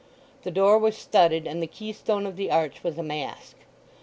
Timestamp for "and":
1.45-1.61